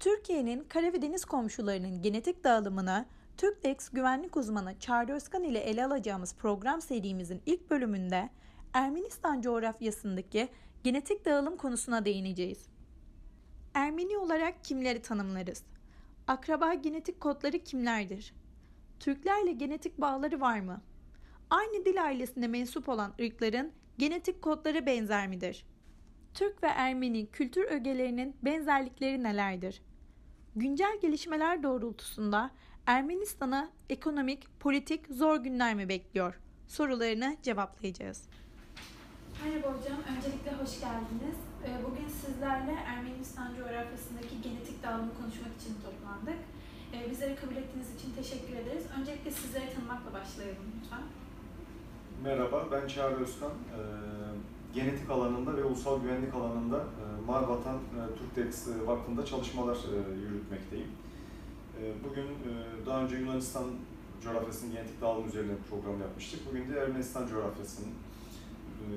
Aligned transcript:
Türkiye'nin 0.00 0.64
kara 0.68 0.92
ve 0.92 1.02
deniz 1.02 1.24
komşularının 1.24 2.02
genetik 2.02 2.44
dağılımına 2.44 3.06
Türklex 3.36 3.88
güvenlik 3.88 4.36
uzmanı 4.36 4.78
Çağrı 4.78 5.12
Özkan 5.12 5.44
ile 5.44 5.58
ele 5.58 5.84
alacağımız 5.84 6.34
program 6.34 6.80
serimizin 6.80 7.42
ilk 7.46 7.70
bölümünde 7.70 8.30
Ermenistan 8.72 9.40
coğrafyasındaki 9.40 10.48
genetik 10.84 11.24
dağılım 11.24 11.56
konusuna 11.56 12.04
değineceğiz. 12.04 12.68
Ermeni 13.74 14.18
olarak 14.18 14.64
kimleri 14.64 15.02
tanımlarız? 15.02 15.62
Akraba 16.26 16.74
genetik 16.74 17.20
kodları 17.20 17.58
kimlerdir? 17.58 18.34
Türklerle 19.00 19.52
genetik 19.52 20.00
bağları 20.00 20.40
var 20.40 20.60
mı? 20.60 20.82
Aynı 21.50 21.84
dil 21.84 22.04
ailesine 22.04 22.48
mensup 22.48 22.88
olan 22.88 23.14
ırkların 23.20 23.72
genetik 23.98 24.42
kodları 24.42 24.86
benzer 24.86 25.28
midir? 25.28 25.64
Türk 26.34 26.62
ve 26.62 26.66
Ermeni 26.66 27.26
kültür 27.26 27.64
ögelerinin 27.64 28.36
benzerlikleri 28.42 29.22
nelerdir? 29.22 29.82
Güncel 30.56 30.98
gelişmeler 31.02 31.62
doğrultusunda 31.62 32.50
Ermenistan'a 32.86 33.70
ekonomik, 33.88 34.60
politik 34.60 35.06
zor 35.10 35.36
günler 35.36 35.74
mi 35.74 35.88
bekliyor? 35.88 36.40
Sorularını 36.68 37.36
cevaplayacağız. 37.42 38.28
Merhaba 39.44 39.66
hocam, 39.68 39.98
öncelikle 40.16 40.50
hoş 40.52 40.80
geldiniz. 40.80 41.38
Ee, 41.64 41.84
bugün 41.84 42.08
sizlerle 42.08 42.72
Ermenistan 42.72 43.54
coğrafyasındaki 43.56 44.42
genetik 44.42 44.82
dağılımı 44.82 45.14
konuşmak 45.20 45.52
için 45.60 45.74
toplandık. 45.84 46.40
Ee, 46.92 47.10
bizleri 47.10 47.36
kabul 47.36 47.56
ettiğiniz 47.56 47.94
için 47.94 48.12
teşekkür 48.16 48.56
ederiz. 48.56 48.84
Öncelikle 49.00 49.30
sizleri 49.30 49.74
tanımakla 49.74 50.12
başlayalım 50.12 50.64
lütfen. 50.80 51.02
Merhaba, 52.24 52.68
ben 52.72 52.88
Çağrı 52.88 53.14
Özkan. 53.14 53.50
Ee, 53.50 53.80
genetik 54.74 55.10
alanında 55.10 55.56
ve 55.56 55.64
ulusal 55.64 56.02
güvenlik 56.02 56.34
alanında 56.34 56.84
e, 57.30 57.32
Marvatan 57.32 57.74
e, 57.76 58.18
Türktex 58.18 58.68
e, 58.68 58.86
Vakfı'nda 58.86 59.24
çalışmalar 59.24 59.78
yürütmekteyim. 60.22 60.88
Bugün 62.04 62.26
daha 62.86 63.02
önce 63.02 63.16
Yunanistan 63.16 63.64
coğrafyasının 64.24 64.72
genetik 64.72 65.00
dağılım 65.00 65.28
üzerine 65.28 65.52
bir 65.52 65.70
program 65.70 66.00
yapmıştık. 66.00 66.40
Bugün 66.50 66.70
de 66.70 66.78
Ermenistan 66.78 67.26
coğrafyasının 67.26 67.92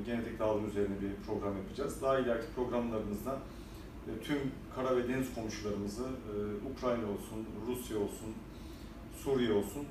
genetik 0.05 0.39
dağılım 0.39 0.69
üzerine 0.69 0.95
bir 1.01 1.25
program 1.27 1.57
yapacağız. 1.57 2.01
Daha 2.01 2.19
ileriki 2.19 2.53
programlarımızda 2.55 3.39
tüm 4.23 4.37
kara 4.75 4.97
ve 4.97 5.07
deniz 5.07 5.35
komşularımızı 5.35 6.03
Ukrayna 6.71 7.03
olsun, 7.03 7.45
Rusya 7.67 7.97
olsun, 7.97 8.33
Suriye 9.23 9.53
olsun, 9.53 9.85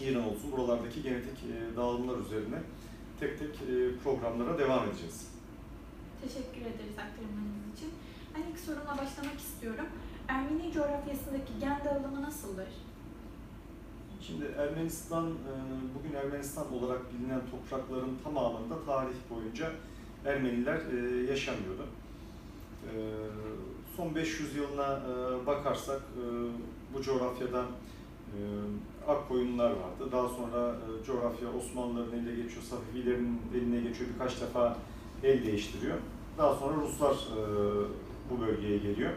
İran 0.00 0.24
olsun 0.24 0.52
buralardaki 0.52 1.02
genetik 1.02 1.38
dağılımlar 1.76 2.18
üzerine 2.18 2.62
tek 3.20 3.38
tek 3.38 3.54
programlara 4.04 4.58
devam 4.58 4.88
edeceğiz. 4.88 5.37
Teşekkür 6.22 6.60
ederiz 6.60 6.98
aktarımlarınız 7.04 7.66
için. 7.76 7.90
Ben 8.34 8.42
ilk 8.52 8.58
sorumla 8.58 8.90
başlamak 8.90 9.38
istiyorum. 9.38 9.86
Ermeni 10.28 10.72
coğrafyasındaki 10.72 11.52
gen 11.60 11.80
dağılımı 11.84 12.22
nasıldır? 12.22 12.68
Şimdi 14.20 14.44
Ermenistan, 14.58 15.34
bugün 15.98 16.14
Ermenistan 16.18 16.72
olarak 16.72 17.00
bilinen 17.12 17.40
toprakların 17.50 18.18
tamamında 18.24 18.84
tarih 18.86 19.16
boyunca 19.30 19.72
Ermeniler 20.26 20.80
yaşamıyordu. 21.28 21.86
Son 23.96 24.14
500 24.14 24.56
yılına 24.56 25.00
bakarsak 25.46 26.00
bu 26.94 27.02
coğrafyadan 27.02 27.66
Akkoyunlular 29.08 29.70
vardı. 29.70 30.12
Daha 30.12 30.28
sonra 30.28 30.74
coğrafya 31.06 31.48
Osmanlıların 31.58 32.12
eline 32.12 32.42
geçiyor, 32.42 32.62
Safivilerin 32.62 33.40
eline 33.54 33.80
geçiyor, 33.80 34.10
birkaç 34.14 34.40
defa 34.40 34.76
el 35.22 35.46
değiştiriyor. 35.46 35.96
Daha 36.38 36.54
sonra 36.54 36.76
Ruslar 36.82 37.16
bu 38.30 38.40
bölgeye 38.40 38.78
geliyor. 38.78 39.12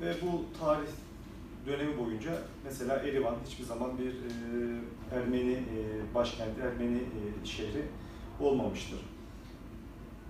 Ve 0.00 0.14
bu 0.22 0.44
tarih 0.60 0.88
dönemi 1.66 1.98
boyunca 1.98 2.38
mesela 2.64 2.96
Erivan 2.96 3.34
hiçbir 3.46 3.64
zaman 3.64 3.90
bir 3.98 4.14
Ermeni 5.16 5.58
başkenti, 6.14 6.60
Ermeni 6.60 7.02
şehri 7.44 7.82
olmamıştır. 8.40 8.98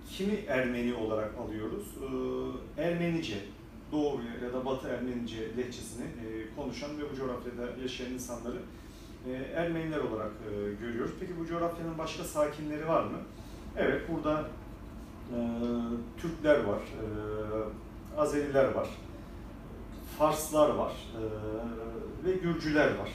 Kimi 0.09 0.33
Ermeni 0.33 0.93
olarak 0.93 1.31
alıyoruz? 1.37 1.87
Ermenice, 2.77 3.37
Doğu 3.91 4.19
ya 4.43 4.53
da 4.53 4.65
Batı 4.65 4.87
Ermenice 4.87 5.57
lehçesini 5.57 6.05
konuşan 6.55 6.89
ve 6.99 7.11
bu 7.11 7.15
coğrafyada 7.15 7.81
yaşayan 7.81 8.13
insanları 8.13 8.57
Ermeniler 9.55 9.99
olarak 9.99 10.31
görüyoruz. 10.79 11.11
Peki 11.19 11.39
bu 11.39 11.45
coğrafyanın 11.45 11.97
başka 11.97 12.23
sakinleri 12.23 12.87
var 12.87 13.03
mı? 13.03 13.17
Evet, 13.77 14.01
burada 14.11 14.45
Türkler 16.17 16.63
var, 16.63 16.79
Azeriler 18.17 18.73
var, 18.73 18.89
Farslar 20.17 20.69
var 20.69 20.93
ve 22.25 22.33
Gürcüler 22.33 22.95
var 22.97 23.09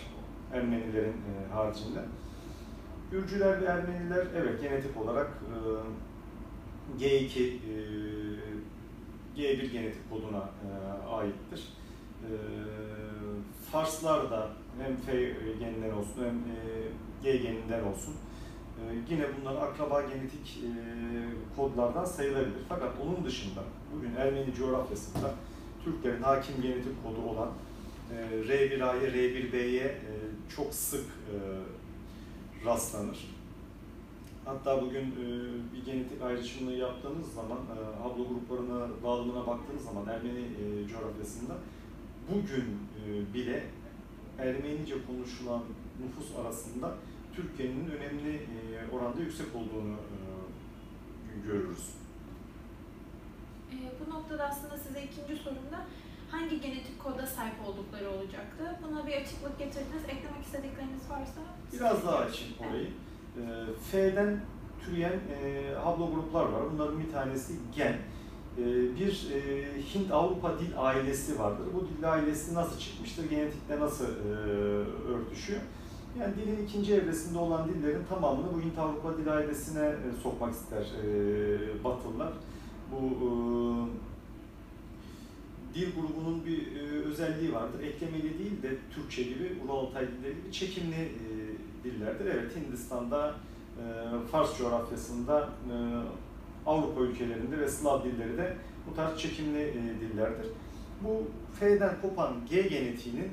Ermenilerin 0.52 1.16
haricinde. 1.52 2.04
Gürcüler 3.10 3.62
ve 3.62 3.64
Ermeniler 3.64 4.26
evet 4.36 4.62
genetik 4.62 4.96
olarak 4.96 5.30
G2 6.98 7.58
G1 9.36 9.66
genetik 9.66 10.10
koduna 10.10 10.50
aittir. 11.10 11.68
Farslar 13.72 14.30
da 14.30 14.48
hem 14.82 14.96
F 14.96 15.12
geninden 15.58 15.90
olsun 15.90 16.24
hem 16.24 16.42
G 17.22 17.36
geninden 17.36 17.84
olsun 17.84 18.14
yine 19.10 19.24
bunlar 19.40 19.56
akraba 19.56 20.02
genetik 20.02 20.60
kodlardan 21.56 22.04
sayılabilir. 22.04 22.62
Fakat 22.68 22.92
onun 23.06 23.24
dışında 23.24 23.60
bugün 23.96 24.16
Ermeni 24.16 24.54
coğrafyasında 24.54 25.34
Türklerin 25.84 26.22
hakim 26.22 26.62
genetik 26.62 27.04
kodu 27.04 27.28
olan 27.28 27.50
R1A'ya, 28.48 29.10
R1B'ye 29.10 30.00
çok 30.56 30.74
sık 30.74 31.04
rastlanır. 32.64 33.38
Hatta 34.44 34.82
bugün 34.82 35.14
bir 35.74 35.92
genetik 35.92 36.22
ayrışımını 36.22 36.74
yaptığınız 36.74 37.32
zaman, 37.34 37.58
hablo 38.02 38.28
gruplarına, 38.28 38.88
dağılımına 39.02 39.46
baktığınız 39.46 39.84
zaman 39.84 40.06
Ermeni 40.08 40.44
coğrafyasında 40.88 41.54
bugün 42.32 42.64
bile 43.34 43.64
Ermenice 44.38 44.94
konuşulan 45.06 45.62
nüfus 46.04 46.36
arasında 46.36 46.94
Türkiye'nin 47.42 47.90
önemli 47.90 48.46
oranda 48.92 49.20
yüksek 49.20 49.46
olduğunu 49.56 49.96
görürüz. 51.46 51.94
E, 53.72 53.76
bu 54.00 54.10
noktada 54.10 54.48
aslında 54.48 54.76
size 54.78 55.02
ikinci 55.02 55.42
sorumda 55.42 55.86
hangi 56.30 56.60
genetik 56.60 56.98
koda 57.02 57.26
sahip 57.26 57.54
oldukları 57.66 58.10
olacaktı? 58.10 58.78
Buna 58.88 59.06
bir 59.06 59.12
açıklık 59.12 59.58
getirdiniz. 59.58 60.04
Eklemek 60.04 60.44
istedikleriniz 60.44 61.10
varsa? 61.10 61.40
Biraz 61.72 62.06
daha 62.06 62.16
açayım 62.16 62.54
orayı. 62.60 62.90
F'den 63.90 64.40
türeyen 64.84 65.12
e, 65.42 65.74
hablo 65.84 66.14
gruplar 66.14 66.44
var. 66.44 66.62
Bunların 66.72 67.00
bir 67.00 67.12
tanesi 67.12 67.52
gen. 67.76 67.96
E, 68.58 68.64
bir 69.00 69.30
e, 69.34 69.64
Hint-Avrupa 69.94 70.58
dil 70.58 70.72
ailesi 70.76 71.38
vardır. 71.38 71.66
Bu 71.74 71.88
dil 71.88 72.12
ailesi 72.12 72.54
nasıl 72.54 72.78
çıkmıştır? 72.78 73.30
Genetikle 73.30 73.80
nasıl 73.80 74.04
e, 74.04 74.28
örtüşüyor? 75.12 75.60
Yani 76.20 76.34
dilin 76.36 76.64
ikinci 76.66 76.94
evresinde 76.94 77.38
olan 77.38 77.68
dillerin 77.68 78.04
tamamını 78.08 78.46
bu 78.54 78.60
Hint-Avrupa 78.60 79.18
dil 79.18 79.32
ailesine 79.32 79.86
e, 79.86 80.22
sokmak 80.22 80.54
ister 80.54 80.82
e, 80.82 81.84
Batılılar. 81.84 82.32
Bu 82.92 82.96
e, 82.96 83.28
dil 85.74 85.94
grubunun 85.94 86.46
bir 86.46 86.76
e, 86.76 87.04
özelliği 87.04 87.52
vardır. 87.52 87.80
Eklemeli 87.82 88.38
değil 88.38 88.62
de 88.62 88.76
Türkçe 88.94 89.22
gibi, 89.22 89.56
Ural 89.64 89.78
Altay 89.78 90.06
dilleri 90.08 90.34
gibi 90.34 90.52
çekimli 90.52 91.12
dillerdir. 91.84 92.26
Evet 92.26 92.56
Hindistan'da, 92.56 93.34
Fars 94.32 94.58
coğrafyasında, 94.58 95.48
Avrupa 96.66 97.00
ülkelerinde 97.00 97.58
ve 97.58 97.68
Slav 97.68 98.04
dilleri 98.04 98.36
de 98.36 98.56
bu 98.90 98.96
tarz 98.96 99.18
çekimli 99.18 99.74
dillerdir. 100.00 100.46
Bu 101.04 101.22
F'den 101.60 101.94
kopan 102.02 102.32
G 102.50 102.62
genetiğinin 102.62 103.30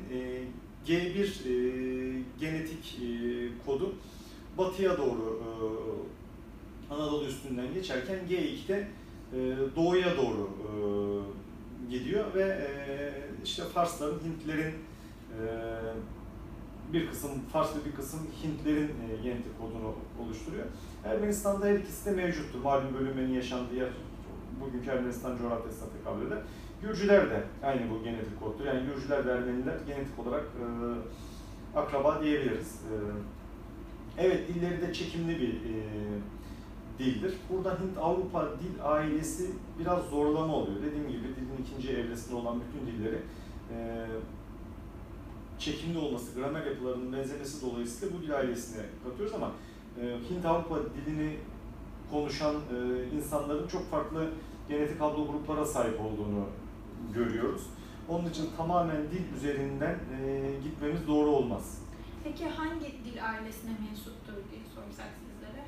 G1 0.88 1.24
e, 1.24 2.24
genetik 2.40 3.00
e, 3.02 3.08
kodu 3.66 3.96
batıya 4.58 4.98
doğru 4.98 5.42
e, 5.42 6.94
Anadolu 6.94 7.26
üstünden 7.26 7.74
geçerken 7.74 8.20
G2'de 8.30 8.88
e, 9.34 9.56
doğuya 9.76 10.18
doğru 10.18 10.50
e, 10.62 10.70
gidiyor 11.90 12.34
ve 12.34 12.44
e, 12.44 12.68
işte 13.44 13.64
Farsların, 13.64 14.20
Hintlerin 14.20 14.74
e, 15.32 15.46
bir 16.94 17.08
kısım 17.10 17.32
Fars 17.52 17.76
ve 17.76 17.90
bir 17.90 17.96
kısım 17.96 18.20
Hintlerin 18.44 18.88
e, 18.88 19.24
genetik 19.24 19.60
kodunu 19.60 19.96
oluşturuyor. 20.24 20.66
Ermenistan'da 21.04 21.66
her 21.66 21.76
ikisi 21.76 22.06
de 22.06 22.12
mevcuttur. 22.12 22.60
Malum 22.60 22.94
bölünmenin 22.94 23.34
yaşandığı 23.34 23.76
yer 23.76 23.90
bugünkü 24.62 24.90
Ermenistan 24.90 25.38
coğrafyasına 25.38 25.90
tekabül 25.90 26.28
eder. 26.28 26.40
Gürcüler 26.88 27.30
de 27.30 27.44
aynı 27.64 27.90
bu 27.90 28.04
genetik 28.04 28.40
koddur. 28.40 28.66
Yani 28.66 28.82
Gürcüler 28.86 29.26
ve 29.26 29.32
Ermeniler 29.32 29.78
genetik 29.88 30.20
olarak 30.20 30.44
e, 30.44 30.66
akraba 31.80 32.24
diyebiliriz. 32.24 32.68
E, 32.68 32.94
evet 34.18 34.48
dilleri 34.48 34.82
de 34.82 34.94
çekimli 34.94 35.40
bir 35.40 35.50
e, 35.50 35.76
dildir. 37.00 37.34
Burada 37.50 37.78
Hint-Avrupa 37.80 38.50
dil 38.60 38.84
ailesi 38.84 39.52
biraz 39.80 40.04
zorlama 40.04 40.56
oluyor. 40.56 40.78
Dediğim 40.84 41.08
gibi 41.08 41.24
dilin 41.24 41.66
ikinci 41.66 41.90
evresi 41.90 42.06
çevresinde 42.06 42.36
olan 42.36 42.62
bütün 42.62 42.88
dilleri 42.88 43.20
e, 43.74 44.06
çekimli 45.60 45.98
olması, 45.98 46.40
gramer 46.40 46.66
yapılarının 46.66 47.14
benzemesi 47.14 47.72
dolayısıyla 47.72 48.18
bu 48.18 48.22
dil 48.22 48.36
ailesine 48.36 48.84
katıyoruz 49.04 49.36
ama 49.36 49.52
e, 50.02 50.18
Hint-Avrupa 50.30 50.76
dilini 50.96 51.38
konuşan 52.12 52.56
e, 52.56 53.06
insanların 53.18 53.68
çok 53.68 53.92
farklı 53.92 54.30
genetik 54.70 55.02
haplogruplara 55.02 55.66
sahip 55.66 56.02
olduğunu 56.02 56.46
görüyoruz. 57.14 57.62
Onun 58.10 58.30
için 58.30 58.50
tamamen 58.58 59.02
dil 59.12 59.38
üzerinden 59.38 59.96
e, 60.22 60.52
gitmemiz 60.64 61.08
doğru 61.08 61.30
olmaz. 61.30 61.82
Peki 62.24 62.46
hangi 62.48 62.86
dil 63.06 63.26
ailesine 63.30 63.72
mensuptur 63.88 64.34
diye 64.34 64.62
sorsak 64.76 65.10
sizlere? 65.20 65.64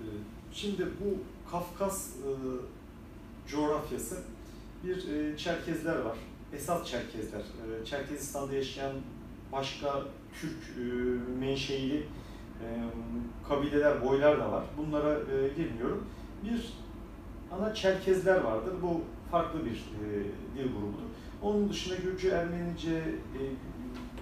E, 0.00 0.04
şimdi 0.52 0.86
bu 1.00 1.18
Kafkas 1.50 2.08
e, 2.08 2.30
coğrafyası 3.48 4.18
bir 4.84 5.08
e, 5.08 5.36
Çerkezler 5.36 5.98
var. 5.98 6.16
Esas 6.52 6.86
Çerkezler. 6.86 7.40
E, 7.40 7.84
Çerkezistan'da 7.84 8.54
yaşayan 8.54 8.92
başka 9.52 10.02
Türk 10.40 10.76
e, 10.78 10.82
menşeili 11.40 11.98
e, 11.98 12.66
kabileler, 13.48 14.04
boylar 14.04 14.38
da 14.40 14.52
var. 14.52 14.64
Bunlara 14.78 15.12
e, 15.12 15.48
girmiyorum. 15.56 16.04
Bir 16.44 16.72
ana 17.52 17.74
Çerkezler 17.74 18.40
vardır. 18.40 18.74
Bu 18.82 19.00
farklı 19.30 19.64
bir 19.64 19.70
e, 19.70 20.24
dil 20.56 20.72
grubudur. 20.72 21.02
Onun 21.42 21.68
dışında 21.68 21.94
Gürcü, 21.94 22.28
Ermenice 22.28 22.96
e, 22.96 23.40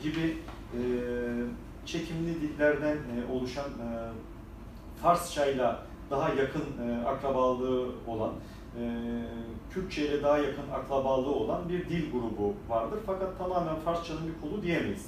gibi 0.03 0.37
e, 0.73 0.81
çekimli 1.87 2.41
dillerden 2.41 2.97
e, 2.97 3.33
oluşan 3.33 3.71
e, 3.71 3.89
Farsçayla 5.03 5.83
daha 6.11 6.29
yakın 6.29 6.65
e, 6.89 7.07
akrabalığı 7.07 7.91
olan, 8.07 8.33
e, 8.81 8.83
Kürtçe 9.71 10.09
ile 10.09 10.23
daha 10.23 10.39
yakın 10.39 10.71
akrabalığı 10.75 11.35
olan 11.35 11.69
bir 11.69 11.89
dil 11.89 12.13
grubu 12.13 12.55
vardır. 12.69 12.99
Fakat 13.07 13.39
tamamen 13.39 13.77
Farsçanın 13.77 14.21
bir 14.29 14.49
kolu 14.49 14.63
diyemeyiz 14.63 15.07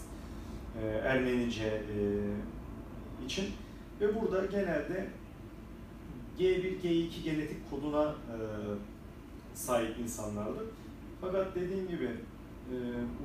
e, 0.83 0.87
Ermenice 0.87 1.67
e, 1.67 1.99
için. 3.25 3.45
Ve 4.01 4.21
burada 4.21 4.47
genelde 4.47 5.07
G1, 6.39 6.81
G2 6.83 7.23
genetik 7.25 7.71
koduna 7.71 8.05
e, 8.05 8.37
sahip 9.59 9.99
insanlardır. 9.99 10.65
Fakat 11.21 11.55
dediğim 11.55 11.89
gibi 11.89 12.11
e, 12.71 12.77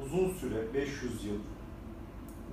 uzun 0.05 0.29
süre, 0.29 0.73
500 0.73 1.25
yıl, 1.25 1.37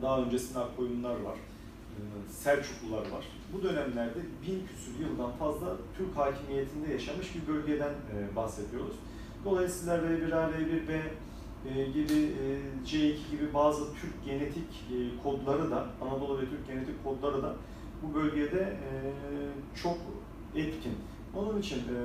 daha 0.03 0.23
öncesinde 0.23 0.59
Akkoyunlar 0.59 1.21
var, 1.21 1.37
e, 1.37 2.01
Selçuklular 2.33 3.11
var. 3.11 3.25
Bu 3.53 3.63
dönemlerde 3.63 4.19
bin 4.43 4.67
küsur 4.67 5.01
yıldan 5.01 5.33
fazla 5.33 5.77
Türk 5.99 6.17
hakimiyetinde 6.17 6.93
yaşamış 6.93 7.35
bir 7.35 7.55
bölgeden 7.55 7.91
e, 7.93 8.37
bahsediyoruz. 8.37 8.97
Dolayısıyla 9.45 9.99
R1A, 9.99 10.51
R1B 10.51 11.01
e, 11.69 11.85
gibi 11.85 12.15
e, 12.15 12.61
C2 12.87 13.31
gibi 13.31 13.55
bazı 13.55 13.85
Türk 13.95 14.25
genetik 14.25 14.85
e, 14.93 15.23
kodları 15.23 15.71
da, 15.71 15.87
Anadolu 16.01 16.39
ve 16.39 16.45
Türk 16.45 16.67
genetik 16.67 17.05
kodları 17.05 17.43
da 17.43 17.55
bu 18.03 18.15
bölgede 18.15 18.61
e, 18.61 18.93
çok 19.83 19.99
etkin. 20.55 20.95
Onun 21.35 21.61
için 21.61 21.79
e, 21.79 21.97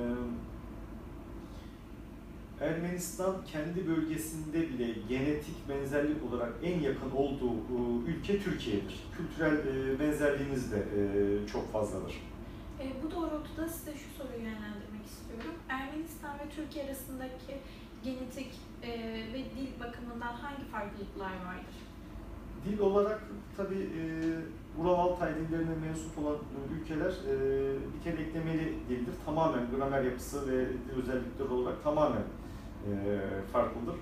Ermenistan 2.62 3.36
kendi 3.46 3.88
bölgesinde 3.88 4.62
bile 4.70 4.88
genetik 5.10 5.70
benzerlik 5.70 6.24
olarak 6.30 6.54
en 6.64 6.80
yakın 6.80 7.12
olduğu 7.12 7.54
e, 7.54 8.10
ülke 8.10 8.40
Türkiye'dir. 8.40 9.04
Kültürel 9.18 9.58
e, 9.58 10.00
benzerliğimiz 10.00 10.72
de 10.72 10.78
e, 10.78 11.48
çok 11.48 11.72
fazladır. 11.74 12.22
E, 12.80 13.04
bu 13.04 13.12
doğrultuda 13.12 13.70
size 13.70 13.92
şu 13.94 14.24
soruyu 14.24 14.40
yönlendirmek 14.40 15.06
istiyorum. 15.06 15.60
Ermenistan 15.70 16.34
ve 16.34 16.50
Türkiye 16.56 16.86
arasındaki 16.86 17.58
genetik 18.04 18.52
e, 18.84 18.90
ve 19.34 19.38
dil 19.38 19.80
bakımından 19.80 20.34
hangi 20.34 20.64
farklılıklar 20.72 21.32
vardır? 21.46 21.76
Dil 22.66 22.80
olarak 22.80 23.22
tabi 23.58 23.76
e, 23.76 24.04
Ural 24.82 25.00
Altay 25.00 25.36
dillerine 25.36 25.76
mensup 25.88 26.18
olan 26.18 26.38
ülkeler 26.80 27.12
e, 27.12 27.36
bir 27.98 28.04
kere 28.04 28.22
eklemeli 28.22 28.74
dildir. 28.90 29.14
Tamamen 29.26 29.72
gramer 29.76 30.04
yapısı 30.04 30.52
ve 30.52 30.68
özellikleri 30.96 31.50
olarak 31.50 31.84
tamamen 31.84 32.24
e, 32.86 33.20
farklıdır. 33.54 33.96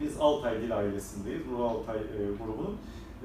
Biz 0.00 0.16
Altay 0.20 0.62
dil 0.62 0.76
ailesindeyiz, 0.76 1.42
Ural 1.52 1.64
Altay 1.64 1.96
e, 1.96 2.26
grubunun. 2.44 2.76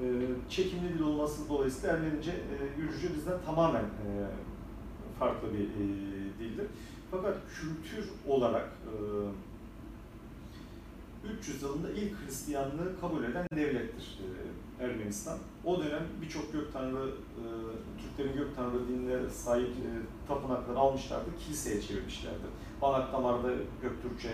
E, 0.02 0.04
çekimli 0.50 0.94
dil 0.94 1.00
olması 1.00 1.48
dolayısıyla 1.48 1.96
Ermenice, 1.96 2.30
e, 2.30 2.80
Gürcüce 2.80 3.14
bizden 3.14 3.38
tamamen 3.46 3.84
e, 3.84 4.08
farklı 5.18 5.48
bir 5.52 5.64
e, 5.64 5.86
dildir. 6.38 6.66
Fakat 7.10 7.36
kültür 7.54 8.10
olarak 8.26 8.68
e, 11.24 11.28
300 11.38 11.62
yılında 11.62 11.90
ilk 11.90 12.12
Hristiyanlığı 12.20 13.00
kabul 13.00 13.24
eden 13.24 13.46
devlettir 13.56 14.18
e, 14.20 14.28
Ermenistan. 14.80 15.38
O 15.64 15.78
dönem 15.80 16.02
birçok 16.22 16.52
gök 16.52 16.72
tanrı, 16.72 17.08
e, 17.08 17.44
Türklerin 18.02 18.36
gök 18.36 18.56
tanrı 18.56 18.88
dinine 18.88 19.30
sahip 19.30 19.68
e, 19.68 19.88
tapınakları 20.28 20.78
almışlardı, 20.78 21.30
kiliseye 21.38 21.80
çevirmişlerdi. 21.80 22.46
Banak 22.82 23.12
damarda 23.12 23.48
Göktürkçe 23.82 24.30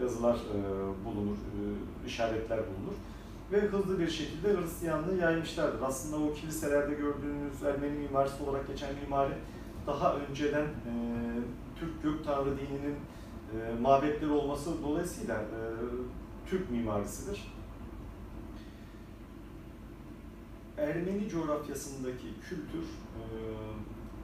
yazılar 0.00 0.34
e, 0.34 0.58
bulunur, 1.04 1.36
e, 1.36 2.06
işaretler 2.06 2.58
bulunur 2.58 2.94
ve 3.52 3.60
hızlı 3.60 3.98
bir 3.98 4.10
şekilde 4.10 4.56
Hristiyanlığı 4.56 5.16
yaymışlardır. 5.16 5.82
Aslında 5.82 6.24
o 6.24 6.34
kiliselerde 6.34 6.94
gördüğünüz 6.94 7.62
Ermeni 7.62 7.98
mimarisi 7.98 8.42
olarak 8.42 8.68
geçen 8.68 8.94
mimari 8.94 9.32
daha 9.86 10.14
önceden 10.14 10.64
e, 10.64 10.92
Türk 11.80 12.02
gök 12.02 12.24
tanrı 12.24 12.58
dininin 12.58 12.96
e, 13.54 13.80
mabetleri 13.80 14.30
olması 14.30 14.82
dolayısıyla 14.82 15.34
e, 15.34 15.60
Türk 16.46 16.70
mimarisidir. 16.70 17.59
Ermeni 20.80 21.28
coğrafyasındaki 21.28 22.26
kültür, 22.48 22.82
e, 22.82 23.22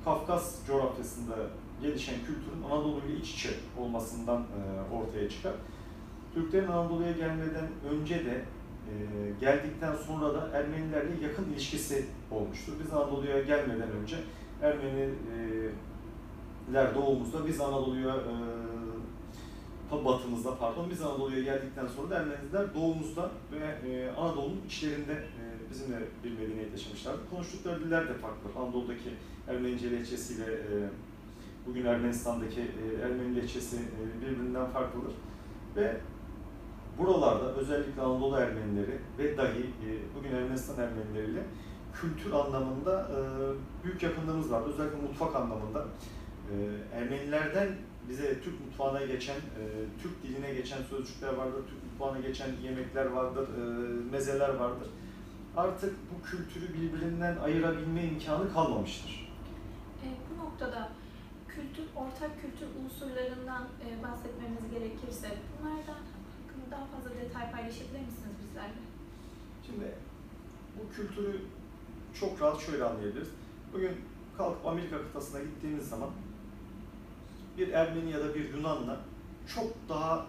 Kafkas 0.04 0.66
coğrafyasında 0.66 1.34
gelişen 1.82 2.14
kültürün 2.14 2.62
Anadolu 2.70 3.00
ile 3.06 3.16
iç 3.16 3.34
içe 3.34 3.50
olmasından 3.78 4.40
e, 4.40 4.94
ortaya 4.94 5.28
çıkar. 5.28 5.52
Türklerin 6.34 6.68
Anadolu'ya 6.68 7.12
gelmeden 7.12 7.68
önce 7.90 8.24
de 8.24 8.34
e, 8.34 8.94
geldikten 9.40 9.96
sonra 9.96 10.34
da 10.34 10.50
Ermenilerle 10.52 11.22
yakın 11.22 11.44
ilişkisi 11.52 12.06
olmuştur. 12.30 12.72
Biz 12.84 12.92
Anadolu'ya 12.92 13.42
gelmeden 13.42 13.90
önce 13.90 14.16
Ermeniler 14.62 15.74
doğumuzda, 16.94 17.46
biz 17.46 17.60
Anadolu'ya 17.60 18.16
e, 18.16 20.04
batımızda 20.04 20.58
pardon, 20.58 20.90
biz 20.90 21.02
Anadolu'ya 21.02 21.42
geldikten 21.42 21.86
sonra 21.86 22.10
da 22.10 22.16
Ermeniler 22.16 22.74
doğumuzda 22.74 23.30
ve 23.52 24.12
Anadolu'nun 24.16 24.60
içlerinde 24.66 25.22
bizimle 25.70 25.98
bir 26.24 26.32
medeniyet 26.32 26.72
yaşamışlardı. 26.72 27.20
Konuştukları 27.30 27.80
diller 27.80 28.08
de 28.08 28.14
farklı. 28.14 28.60
Anadolu'daki 28.60 29.10
Ermenice 29.48 29.90
lehçesiyle 29.90 30.52
e, 30.52 30.74
bugün 31.66 31.84
Ermenistan'daki 31.84 32.60
e, 32.60 33.02
Ermeni 33.02 33.36
lehçesi 33.36 33.76
e, 33.76 34.22
birbirinden 34.22 34.66
farklıdır. 34.66 35.12
Ve 35.76 36.00
buralarda 36.98 37.54
özellikle 37.54 38.02
Anadolu 38.02 38.36
Ermenileri 38.36 38.98
ve 39.18 39.36
dahi 39.36 39.60
e, 39.60 39.88
bugün 40.18 40.32
Ermenistan 40.36 40.84
Ermenileriyle 40.84 41.42
kültür 42.00 42.32
anlamında 42.32 43.10
e, 43.10 43.18
büyük 43.84 44.02
yakınlığımız 44.02 44.50
var. 44.50 44.62
Özellikle 44.66 44.96
mutfak 44.96 45.36
anlamında. 45.36 45.86
E, 46.52 46.54
Ermenilerden 46.96 47.68
bize 48.08 48.40
Türk 48.40 48.60
mutfağına 48.60 49.04
geçen, 49.04 49.36
e, 49.36 49.62
Türk 50.02 50.22
diline 50.22 50.54
geçen 50.54 50.82
sözcükler 50.82 51.34
vardır, 51.34 51.62
Türk 51.68 51.84
mutfağına 51.84 52.20
geçen 52.20 52.48
yemekler 52.62 53.06
vardır, 53.06 53.48
e, 53.48 53.62
mezeler 54.12 54.54
vardır. 54.54 54.88
Artık 55.56 55.94
bu 56.10 56.26
kültürü 56.26 56.74
birbirinden 56.74 57.36
ayırabilme 57.36 58.04
imkanı 58.04 58.52
kalmamıştır. 58.52 59.28
E, 60.02 60.06
bu 60.30 60.44
noktada 60.44 60.88
kültür, 61.48 61.84
ortak 61.96 62.30
kültür 62.40 62.66
unsurlarından 62.84 63.62
e, 63.62 64.02
bahsetmemiz 64.02 64.70
gerekirse 64.70 65.28
bunlardan 65.60 66.00
hakkında 66.06 66.70
daha 66.70 66.86
fazla 66.86 67.10
detay 67.10 67.52
paylaşabilir 67.52 68.00
misiniz 68.00 68.36
bizlerle? 68.42 68.80
Şimdi 69.66 69.94
bu 70.78 70.94
kültürü 70.96 71.40
çok 72.20 72.42
rahat 72.42 72.60
şöyle 72.60 72.84
anlayabiliriz. 72.84 73.28
Bugün 73.72 74.00
kalkıp 74.36 74.66
Amerika 74.66 74.98
kıtasına 74.98 75.40
gittiğimiz 75.40 75.88
zaman 75.88 76.10
bir 77.58 77.68
Ermeni 77.68 78.10
ya 78.10 78.20
da 78.20 78.34
bir 78.34 78.54
Yunan'la 78.54 79.00
çok 79.54 79.66
daha 79.88 80.26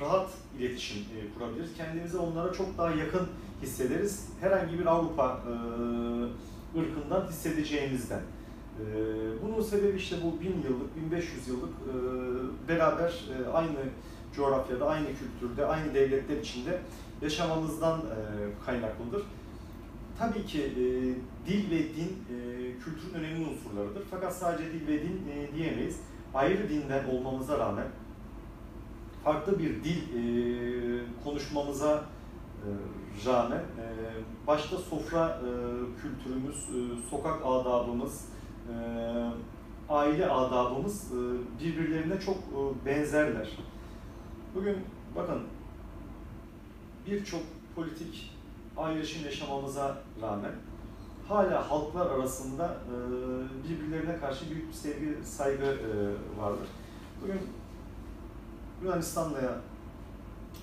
rahat 0.00 0.30
iletişim 0.58 0.98
e, 0.98 1.38
kurabiliriz. 1.38 1.74
Kendimizi 1.76 2.18
onlara 2.18 2.52
çok 2.52 2.78
daha 2.78 2.90
yakın 2.90 3.28
hissederiz. 3.62 4.28
Herhangi 4.40 4.78
bir 4.78 4.86
Avrupa 4.86 5.40
e, 5.48 5.52
ırkından 6.80 7.26
hissedeceğimizden. 7.28 8.20
E, 8.20 8.84
bunun 9.42 9.62
sebebi 9.62 9.96
işte 9.96 10.16
bu 10.24 10.40
bin 10.40 10.62
yıllık, 10.62 10.96
1500 10.96 11.48
yıllık 11.48 11.70
e, 11.70 11.94
beraber 12.68 13.08
e, 13.08 13.48
aynı 13.48 13.78
coğrafyada, 14.36 14.88
aynı 14.88 15.06
kültürde, 15.06 15.66
aynı 15.66 15.94
devletler 15.94 16.36
içinde 16.36 16.80
yaşamamızdan 17.22 18.00
e, 18.00 18.64
kaynaklıdır. 18.66 19.22
Tabii 20.18 20.46
ki 20.46 20.62
e, 20.62 20.84
dil 21.46 21.70
ve 21.70 21.78
din 21.78 22.16
e, 22.30 22.36
kültürün 22.84 23.14
önemli 23.14 23.46
unsurlarıdır. 23.48 24.02
Fakat 24.10 24.36
sadece 24.36 24.72
dil 24.72 24.86
ve 24.86 25.02
din 25.02 25.22
e, 25.32 25.56
diyemeyiz. 25.56 26.00
Ayrı 26.34 26.68
dinden 26.68 27.04
olmamıza 27.04 27.58
rağmen 27.58 27.86
farklı 29.24 29.58
bir 29.58 29.84
dil 29.84 29.98
e, 29.98 30.24
konuşmamıza 31.24 31.94
e, 31.94 32.68
rağmen 33.26 33.58
e, 33.58 33.86
başta 34.46 34.76
sofra 34.76 35.28
e, 35.28 35.50
kültürümüz, 36.02 36.56
e, 36.56 37.08
sokak 37.10 37.40
adabımız, 37.44 38.28
e, 38.68 38.74
aile 39.88 40.26
adabımız 40.30 41.12
e, 41.12 41.18
birbirlerine 41.64 42.20
çok 42.20 42.36
e, 42.36 42.86
benzerler. 42.86 43.48
Bugün 44.54 44.76
bakın 45.16 45.42
birçok 47.06 47.42
politik 47.76 48.32
ayrışım 48.76 49.24
yaşamamıza 49.24 49.98
rağmen 50.22 50.52
hala 51.28 51.70
halklar 51.70 52.06
arasında 52.10 52.76
e, 52.84 52.94
birbirlerine 53.68 54.18
karşı 54.18 54.50
büyük 54.50 54.68
bir 54.68 54.72
sevgi, 54.72 55.16
saygı 55.24 55.64
e, 55.64 55.90
vardır. 56.40 56.68
Bugün 57.22 57.40
Yunanistan'la 58.82 59.60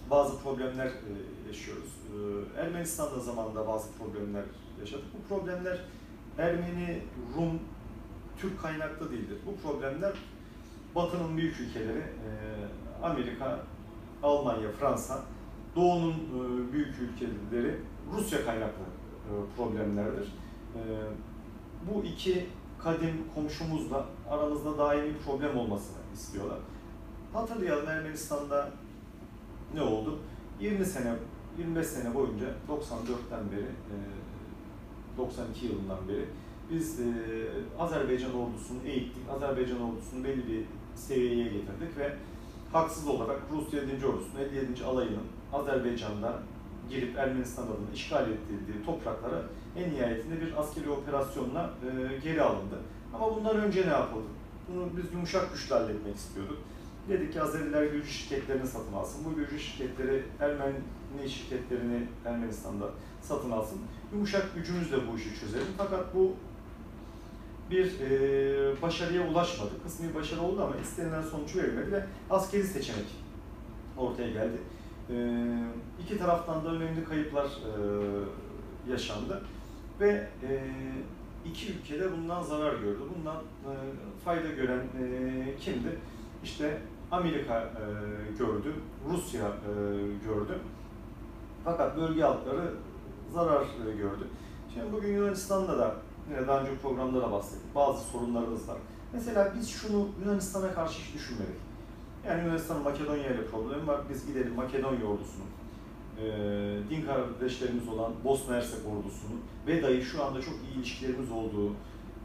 bazı 0.09 0.39
problemler 0.39 0.87
e, 0.87 1.47
yaşıyoruz. 1.47 1.89
E, 2.55 2.61
Ermenistan'da 2.61 3.19
zamanında 3.19 3.67
bazı 3.67 3.93
problemler 3.93 4.43
yaşadık. 4.79 5.05
Bu 5.13 5.35
problemler 5.35 5.79
Ermeni, 6.37 7.03
Rum, 7.35 7.59
Türk 8.37 8.61
kaynaklı 8.61 9.11
değildir. 9.11 9.37
Bu 9.45 9.67
problemler 9.67 10.13
Batı'nın 10.95 11.37
büyük 11.37 11.59
ülkeleri, 11.59 11.99
e, 11.99 12.31
Amerika, 13.03 13.59
Almanya, 14.23 14.71
Fransa, 14.71 15.23
Doğu'nun 15.75 16.15
büyük 16.73 16.95
ülkeleri 16.99 17.79
Rusya 18.13 18.45
kaynaklı 18.45 18.83
problemlerdir. 19.57 20.33
Bu 21.89 22.03
iki 22.03 22.47
kadim 22.79 23.23
komşumuzla 23.35 24.05
aramızda 24.29 24.77
daimi 24.77 25.17
problem 25.25 25.57
olmasını 25.57 25.97
istiyorlar. 26.13 26.57
Hatırlayalım 27.33 27.87
Ermenistan'da 27.87 28.69
ne 29.73 29.81
oldu? 29.81 30.19
20 30.59 30.85
sene, 30.85 31.13
25 31.57 31.87
sene 31.87 32.13
boyunca 32.13 32.45
94'ten 32.69 33.51
beri, 33.51 33.67
92 35.17 35.65
yılından 35.65 36.07
beri 36.07 36.25
biz 36.71 36.99
Azerbaycan 37.79 38.35
ordusunu 38.35 38.79
eğittik. 38.85 39.23
Azerbaycan 39.35 39.81
ordusunu 39.81 40.23
belli 40.23 40.47
bir 40.47 40.65
seviyeye 40.95 41.43
getirdik 41.43 41.97
ve 41.97 42.13
haksız 42.71 43.07
olarak 43.07 43.41
Rus 43.51 43.73
7. 43.73 44.05
ordusunun 44.05 44.41
57. 44.41 44.85
alayının 44.85 45.23
Azerbaycan'da 45.53 46.39
girip 46.89 47.17
Ermenistan 47.17 47.63
adına 47.63 47.93
işgal 47.93 48.23
ettiği 48.23 48.85
topraklara 48.85 49.43
en 49.77 49.93
nihayetinde 49.93 50.41
bir 50.41 50.59
askeri 50.59 50.89
operasyonla 50.89 51.73
e, 51.83 52.17
geri 52.23 52.41
alındı. 52.41 52.75
Ama 53.13 53.35
bundan 53.35 53.57
önce 53.57 53.81
ne 53.81 53.91
yapıldı? 53.91 54.27
Bunu 54.67 54.89
biz 54.97 55.13
yumuşak 55.13 55.53
güçle 55.53 55.75
halletmek 55.75 56.15
istiyorduk. 56.15 56.57
Dedik 57.11 57.33
ki 57.33 57.41
Azeriler 57.41 57.85
gücü 57.85 58.07
şirketlerini 58.07 58.67
satın 58.67 58.93
alsın. 58.93 59.25
Bu 59.25 59.35
gücü 59.35 59.59
şirketleri 59.59 60.23
Ermeni 60.39 61.29
şirketlerini 61.29 62.07
Ermenistan'da 62.25 62.89
satın 63.21 63.51
alsın. 63.51 63.81
Yumuşak 64.13 64.55
gücümüzle 64.55 64.97
bu 65.07 65.17
işi 65.17 65.39
çözelim. 65.39 65.67
Fakat 65.77 66.15
bu 66.15 66.35
bir 67.71 67.99
e, 67.99 68.81
başarıya 68.81 69.27
ulaşmadı. 69.27 69.69
Kısmi 69.83 70.15
başarı 70.15 70.41
oldu 70.41 70.63
ama 70.63 70.75
istenilen 70.81 71.21
sonucu 71.21 71.59
verilmedi 71.59 71.91
ve 71.91 72.05
askeri 72.29 72.63
seçenek 72.63 73.05
ortaya 73.97 74.29
geldi. 74.29 74.57
E, 75.09 75.15
iki 76.03 76.17
taraftan 76.17 76.65
da 76.65 76.69
önemli 76.69 77.03
kayıplar 77.03 77.45
e, 77.45 78.91
yaşandı 78.91 79.41
ve 79.99 80.27
e, 80.43 80.63
iki 81.45 81.73
ülkede 81.73 82.11
bundan 82.11 82.41
zarar 82.41 82.73
gördü. 82.73 82.99
Bundan 83.17 83.35
e, 83.35 83.71
fayda 84.25 84.49
gören 84.49 84.79
e, 84.79 85.55
kimdi? 85.59 85.97
İşte 86.43 86.81
Amerika 87.11 87.59
e, 87.59 87.85
gördü, 88.37 88.73
Rusya 89.09 89.47
e, 89.47 89.73
gördü. 90.25 90.59
Fakat 91.63 91.97
bölge 91.97 92.21
halkları 92.21 92.73
zarar 93.33 93.61
e, 93.61 93.97
gördü. 93.97 94.27
Şimdi 94.73 94.93
bugün 94.93 95.13
Yunanistan'da 95.13 95.77
da 95.77 95.95
yine 96.29 96.47
daha 96.47 96.61
önce 96.61 96.71
programda 96.81 97.21
da 97.21 97.31
bahsettik. 97.31 97.75
Bazı 97.75 98.03
sorunlarımız 98.03 98.67
var. 98.67 98.77
Mesela 99.13 99.53
biz 99.57 99.69
şunu 99.69 100.07
Yunanistan'a 100.23 100.73
karşı 100.73 101.01
hiç 101.01 101.13
düşünmedik. 101.13 101.55
Yani 102.27 102.43
Yunanistan'ın 102.43 102.83
Makedonya 102.83 103.27
ile 103.27 103.45
problemi 103.45 103.87
var. 103.87 104.01
Biz 104.09 104.27
gidelim 104.27 104.55
Makedonya 104.55 105.05
ordusunun, 105.05 105.47
e, 106.21 106.25
din 106.89 107.05
kardeşlerimiz 107.05 107.87
olan 107.87 108.11
Bosna 108.23 108.55
Hersek 108.55 108.79
ordusunun 108.79 109.41
ve 109.67 109.83
dahi 109.83 110.01
şu 110.01 110.23
anda 110.23 110.41
çok 110.41 110.53
iyi 110.53 110.77
ilişkilerimiz 110.77 111.31
olduğu, 111.31 111.73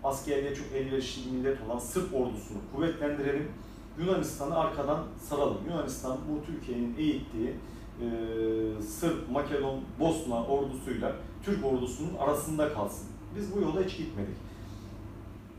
askerliğe 0.04 0.54
çok 0.54 0.66
elverişli 0.72 1.32
millet 1.32 1.58
olan 1.62 1.78
Sırp 1.78 2.14
ordusunu 2.14 2.58
kuvvetlendirelim. 2.74 3.48
Yunanistan'ı 3.98 4.56
arkadan 4.56 5.04
saralım. 5.28 5.58
Yunanistan 5.68 6.16
bu 6.30 6.46
Türkiye'nin 6.46 6.96
eğittiği 6.98 7.54
e, 8.00 8.06
Sırp, 8.82 9.30
Makedon, 9.30 9.80
Bosna 10.00 10.44
ordusuyla 10.44 11.12
Türk 11.44 11.64
ordusunun 11.64 12.14
arasında 12.18 12.72
kalsın. 12.72 13.06
Biz 13.36 13.56
bu 13.56 13.60
yola 13.60 13.84
hiç 13.84 13.96
gitmedik. 13.96 14.36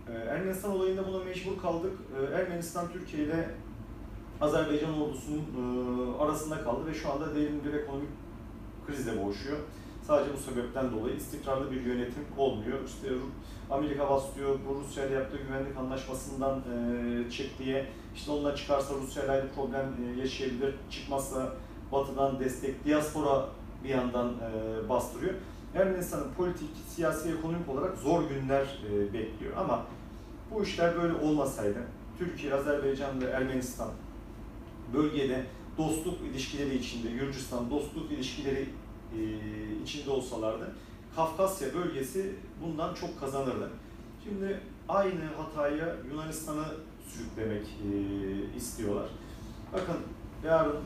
Ee, 0.09 0.13
Ermenistan 0.13 0.71
olayında 0.71 1.07
buna 1.07 1.23
mecbur 1.23 1.61
kaldık. 1.61 1.93
Ee, 2.19 2.35
Ermenistan 2.35 2.91
Türkiye 2.93 3.23
ile 3.23 3.49
Azerbaycan 4.41 5.01
ordusunun 5.01 5.39
e, 5.39 6.23
arasında 6.23 6.63
kaldı 6.63 6.85
ve 6.85 6.93
şu 6.93 7.11
anda 7.11 7.35
derin 7.35 7.63
bir 7.63 7.73
ekonomik 7.73 8.09
krizle 8.87 9.23
boğuşuyor. 9.23 9.57
Sadece 10.07 10.33
bu 10.33 10.37
sebepten 10.37 10.91
dolayı 10.91 11.15
istikrarlı 11.15 11.71
bir 11.71 11.81
yönetim 11.81 12.25
olmuyor. 12.37 12.77
İşte 12.85 13.07
Amerika 13.71 14.09
bastıyor, 14.09 14.59
bu 14.69 14.75
Rusya 14.75 15.05
ile 15.05 15.13
yaptığı 15.13 15.37
güvenlik 15.37 15.77
anlaşmasından 15.77 16.59
e, 16.59 17.31
çek 17.31 17.59
diye, 17.59 17.85
işte 18.15 18.31
onunla 18.31 18.55
çıkarsa 18.55 18.93
Rusya 18.93 19.23
ile 19.23 19.31
ayrı 19.31 19.47
problem 19.55 19.85
e, 19.85 20.19
yaşayabilir, 20.21 20.75
çıkmazsa 20.89 21.53
Batı'dan 21.91 22.39
destek, 22.39 22.85
diaspora 22.85 23.45
bir 23.83 23.89
yandan 23.89 24.33
bastırıyor. 24.89 25.33
Ermenistan'ın 25.75 26.33
politik, 26.37 26.69
siyasi, 26.95 27.29
ekonomik 27.29 27.69
olarak 27.69 27.97
zor 27.97 28.23
günler 28.29 28.79
e, 28.91 29.13
bekliyor. 29.13 29.57
Ama 29.57 29.85
bu 30.51 30.63
işler 30.63 31.01
böyle 31.01 31.13
olmasaydı, 31.13 31.79
Türkiye, 32.19 32.53
Azerbaycan 32.53 33.21
ve 33.21 33.25
Ermenistan 33.25 33.89
bölgede 34.93 35.45
dostluk 35.77 36.21
ilişkileri 36.31 36.75
içinde, 36.75 37.11
Gürcistan 37.11 37.69
dostluk 37.69 38.11
ilişkileri 38.11 38.69
e, 39.15 39.21
içinde 39.83 40.09
olsalardı, 40.09 40.75
Kafkasya 41.15 41.73
bölgesi 41.73 42.35
bundan 42.63 42.93
çok 42.93 43.19
kazanırdı. 43.19 43.69
Şimdi 44.23 44.59
aynı 44.89 45.25
hataya 45.37 45.95
Yunanistan'ı 46.11 46.65
sürüklemek 47.07 47.65
e, 47.65 48.57
istiyorlar. 48.57 49.09
Bakın 49.73 49.95
yarın 50.45 50.77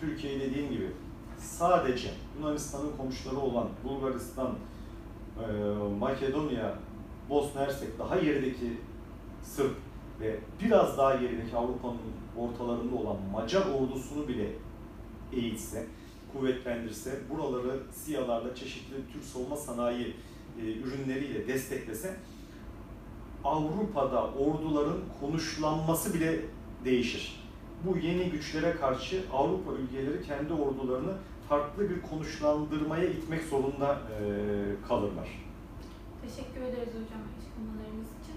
Türkiye 0.00 0.40
dediğim 0.40 0.70
gibi 0.70 0.90
sadece 1.38 2.10
Yunanistan'ın 2.38 2.96
komşuları 2.96 3.40
olan 3.40 3.68
Bulgaristan, 3.84 4.54
e, 5.40 5.52
Makedonya, 5.98 6.74
Bosna 7.30 7.60
Hersek 7.60 7.98
daha 7.98 8.18
gerideki 8.18 8.80
Sırp 9.42 9.74
ve 10.20 10.38
biraz 10.62 10.98
daha 10.98 11.14
gerideki 11.14 11.56
Avrupa'nın 11.56 11.98
ortalarında 12.36 12.96
olan 12.96 13.16
Macar 13.32 13.66
ordusunu 13.66 14.28
bile 14.28 14.52
eğitse, 15.32 15.86
kuvvetlendirse, 16.36 17.20
buraları 17.30 17.80
siyalarla 17.92 18.54
çeşitli 18.54 18.96
Türk 19.12 19.24
savunma 19.24 19.56
sanayi 19.56 20.16
e, 20.60 20.72
ürünleriyle 20.72 21.48
desteklese 21.48 22.16
Avrupa'da 23.44 24.30
orduların 24.30 25.00
konuşlanması 25.20 26.14
bile 26.14 26.40
değişir. 26.84 27.46
Bu 27.84 27.98
yeni 27.98 28.30
güçlere 28.30 28.76
karşı 28.76 29.24
Avrupa 29.32 29.72
ülkeleri 29.72 30.22
kendi 30.22 30.52
ordularını 30.52 31.14
farklı 31.48 31.90
bir 31.90 32.02
konuşlandırmaya 32.02 33.04
itmek 33.04 33.42
zorunda 33.42 33.92
e, 33.92 34.24
kalırlar. 34.88 35.28
Teşekkür 36.22 36.60
ederiz 36.60 36.88
hocam 36.88 37.22
açıklamalarınız 37.38 38.08
için. 38.22 38.36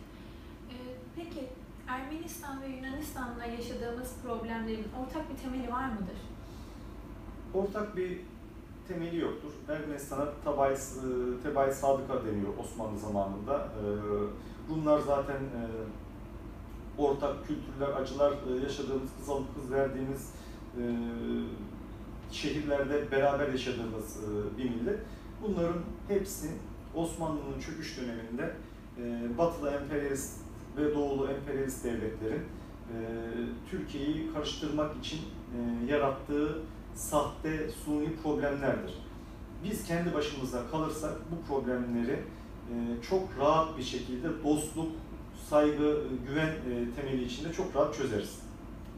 E, 0.70 0.76
peki 1.16 1.48
Ermenistan 1.88 2.62
ve 2.62 2.68
Yunanistan'la 2.68 3.46
yaşadığımız 3.46 4.14
problemlerin 4.24 4.88
ortak 5.00 5.30
bir 5.30 5.38
temeli 5.38 5.72
var 5.72 5.90
mıdır? 5.90 6.18
Ortak 7.54 7.98
bir 7.98 8.20
temeli 8.88 9.20
yoktur. 9.20 9.52
Ermenistan'a 9.70 10.26
Tabay, 10.44 10.76
Tebay 11.44 11.72
Sadıka 11.72 12.26
deniyor 12.26 12.58
Osmanlı 12.64 13.00
zamanında. 13.00 13.56
E, 13.58 13.86
bunlar 14.70 15.00
zaten 15.00 15.36
e, 15.36 15.64
ortak 16.98 17.48
kültürler, 17.48 18.02
acılar 18.02 18.32
e, 18.32 18.64
yaşadığımız, 18.64 19.10
kız 19.20 19.30
alıp 19.30 19.56
kız 19.56 19.72
verdiğimiz 19.72 20.34
e, 20.78 20.84
şehirlerde 22.32 23.12
beraber 23.12 23.48
yaşadığımız 23.48 24.18
e, 24.18 24.58
bir 24.58 24.70
millet. 24.70 25.00
Bunların 25.42 25.82
hepsi 26.08 26.48
Osmanlı'nın 26.96 27.60
çöküş 27.60 27.98
döneminde 27.98 28.56
e, 28.98 29.38
batılı 29.38 29.70
emperyalist 29.70 30.38
ve 30.78 30.96
doğulu 30.96 31.28
emperyalist 31.28 31.86
devletlerin 31.86 32.42
e, 32.42 32.98
Türkiye'yi 33.72 34.34
karıştırmak 34.34 34.98
için 34.98 35.20
yarattığı 35.88 36.62
sahte, 37.00 37.70
suni 37.86 38.16
problemlerdir. 38.24 38.94
Biz 39.64 39.86
kendi 39.86 40.14
başımıza 40.14 40.70
kalırsak 40.72 41.14
bu 41.32 41.48
problemleri 41.48 42.20
çok 43.10 43.24
rahat 43.40 43.78
bir 43.78 43.84
şekilde 43.84 44.44
dostluk, 44.44 44.92
saygı, 45.50 46.04
güven 46.28 46.54
temeli 46.96 47.24
içinde 47.24 47.54
çok 47.54 47.76
rahat 47.76 47.96
çözeriz. 47.96 48.40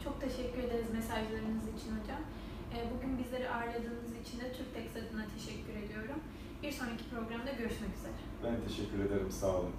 Çok 0.04 0.20
teşekkür 0.20 0.62
ederiz 0.62 0.86
mesajlarınız 0.92 1.64
için 1.76 1.90
hocam. 1.98 2.22
E, 2.74 2.78
bugün 2.94 3.18
bizleri 3.18 3.48
ağırladığınız 3.50 4.12
için 4.22 4.40
de 4.40 4.52
Türktex 4.52 4.86
adına 4.96 5.24
teşekkür 5.36 5.86
ediyorum. 5.86 6.20
Bir 6.62 6.72
sonraki 6.72 7.04
programda 7.10 7.50
görüşmek 7.50 7.90
üzere. 7.98 8.18
Ben 8.44 8.68
teşekkür 8.68 8.98
ederim. 8.98 9.30
Sağ 9.30 9.56
olun. 9.56 9.72